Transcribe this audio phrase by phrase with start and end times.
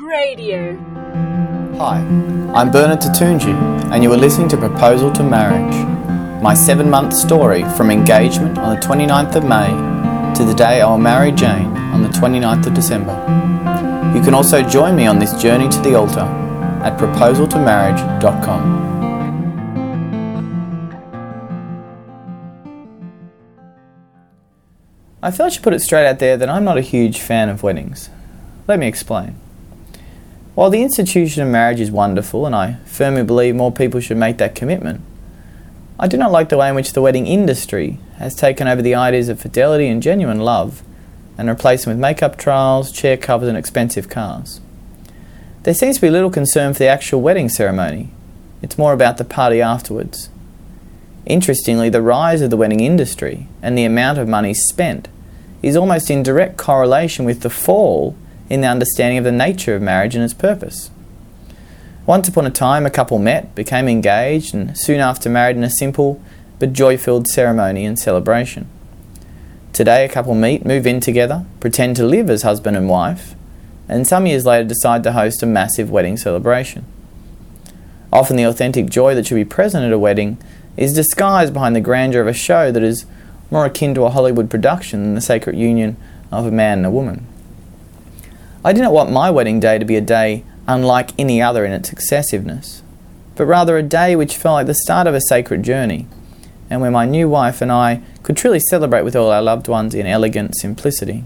[0.00, 0.76] Radio.
[1.78, 1.98] Hi,
[2.54, 3.54] I'm Bernard Tatunji,
[3.92, 5.74] and you are listening to Proposal to Marriage,
[6.42, 9.68] my seven month story from engagement on the 29th of May
[10.34, 13.14] to the day I will marry Jane on the 29th of December.
[14.14, 16.20] You can also join me on this journey to the altar
[16.84, 18.84] at proposaltomarriage.com.
[25.22, 27.48] I felt I should put it straight out there that I'm not a huge fan
[27.48, 28.10] of weddings.
[28.68, 29.40] Let me explain.
[30.56, 34.38] While the institution of marriage is wonderful, and I firmly believe more people should make
[34.38, 35.02] that commitment,
[36.00, 38.94] I do not like the way in which the wedding industry has taken over the
[38.94, 40.82] ideas of fidelity and genuine love
[41.36, 44.62] and replaced them with makeup trials, chair covers, and expensive cars.
[45.64, 48.08] There seems to be little concern for the actual wedding ceremony.
[48.62, 50.30] It's more about the party afterwards.
[51.26, 55.08] Interestingly, the rise of the wedding industry and the amount of money spent
[55.62, 58.16] is almost in direct correlation with the fall
[58.48, 60.90] in the understanding of the nature of marriage and its purpose.
[62.06, 65.70] Once upon a time, a couple met, became engaged, and soon after married in a
[65.70, 66.20] simple
[66.58, 68.68] but joy filled ceremony and celebration.
[69.72, 73.34] Today, a couple meet, move in together, pretend to live as husband and wife,
[73.88, 76.84] and some years later decide to host a massive wedding celebration.
[78.12, 80.38] Often, the authentic joy that should be present at a wedding
[80.76, 83.04] is disguised behind the grandeur of a show that is
[83.50, 85.96] more akin to a Hollywood production than the sacred union
[86.30, 87.26] of a man and a woman.
[88.66, 91.70] I did not want my wedding day to be a day unlike any other in
[91.70, 92.82] its excessiveness,
[93.36, 96.08] but rather a day which felt like the start of a sacred journey,
[96.68, 99.94] and where my new wife and I could truly celebrate with all our loved ones
[99.94, 101.22] in elegant simplicity.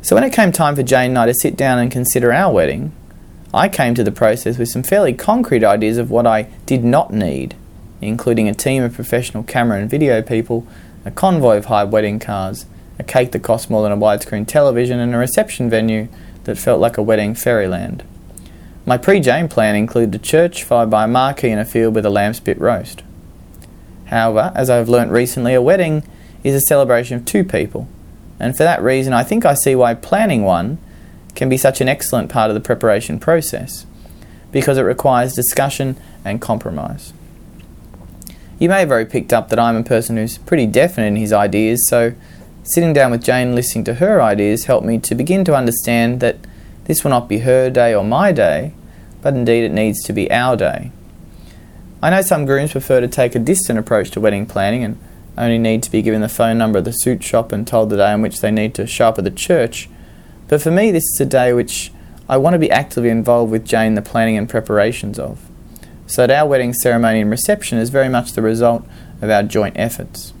[0.00, 2.50] So when it came time for Jane and I to sit down and consider our
[2.50, 2.92] wedding,
[3.52, 7.12] I came to the process with some fairly concrete ideas of what I did not
[7.12, 7.54] need
[8.00, 10.66] including a team of professional camera and video people,
[11.04, 12.66] a convoy of hired wedding cars,
[12.98, 16.08] a cake that cost more than a widescreen television, and a reception venue
[16.44, 18.02] that felt like a wedding fairyland.
[18.86, 22.06] My pre Jane plan included a church followed by a marquee in a field with
[22.06, 23.02] a lamb spit roast.
[24.06, 26.02] However, as I have learnt recently, a wedding
[26.42, 27.86] is a celebration of two people,
[28.40, 30.78] and for that reason, I think I see why planning one
[31.34, 33.84] can be such an excellent part of the preparation process,
[34.50, 37.12] because it requires discussion and compromise.
[38.58, 41.32] You may have already picked up that I'm a person who's pretty definite in his
[41.32, 42.14] ideas, so
[42.68, 46.36] sitting down with Jane listening to her ideas helped me to begin to understand that
[46.84, 48.72] this will not be her day or my day,
[49.22, 50.90] but indeed it needs to be our day.
[52.02, 54.98] I know some grooms prefer to take a distant approach to wedding planning and
[55.36, 57.96] only need to be given the phone number of the suit shop and told the
[57.96, 59.88] day on which they need to show up at the church.
[60.48, 61.92] But for me, this is a day which
[62.28, 65.48] I want to be actively involved with Jane the planning and preparations of
[66.08, 68.84] so that our wedding ceremony and reception is very much the result
[69.20, 70.32] of our joint efforts.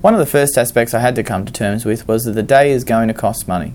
[0.00, 2.42] One of the first aspects I had to come to terms with was that the
[2.42, 3.74] day is going to cost money.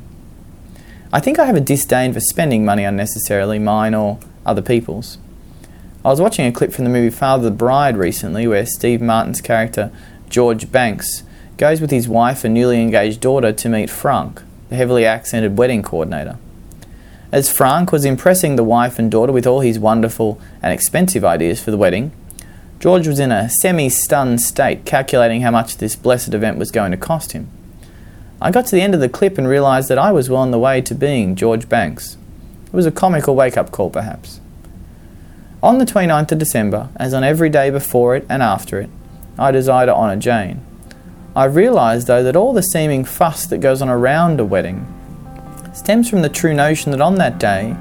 [1.11, 5.17] I think I have a disdain for spending money unnecessarily, mine or other people's.
[6.05, 9.41] I was watching a clip from the movie Father the Bride recently where Steve Martin's
[9.41, 9.91] character,
[10.29, 11.23] George Banks,
[11.57, 15.83] goes with his wife and newly engaged daughter to meet Frank, the heavily accented wedding
[15.83, 16.37] coordinator.
[17.33, 21.61] As Frank was impressing the wife and daughter with all his wonderful and expensive ideas
[21.61, 22.13] for the wedding,
[22.83, 26.91] George was in a semi stunned state, calculating how much this blessed event was going
[26.91, 27.47] to cost him.
[28.41, 30.51] I got to the end of the clip and realised that I was well on
[30.51, 32.17] the way to being George Banks.
[32.65, 34.41] It was a comical wake up call, perhaps.
[35.63, 38.89] On the 29th of December, as on every day before it and after it,
[39.39, 40.59] I desire to honour Jane.
[41.37, 44.85] I realised, though, that all the seeming fuss that goes on around a wedding
[45.73, 47.77] stems from the true notion that on that day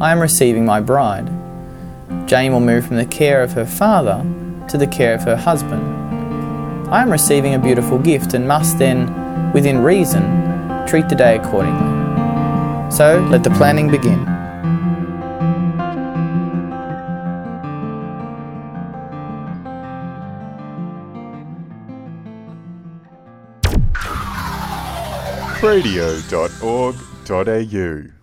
[0.00, 1.39] I am receiving my bride.
[2.30, 4.24] Jane will move from the care of her father
[4.68, 5.82] to the care of her husband.
[6.88, 10.22] I am receiving a beautiful gift and must then, within reason,
[10.86, 11.80] treat the day accordingly.
[12.88, 14.24] So let the planning begin.
[25.60, 26.94] radio.org
[27.28, 28.19] au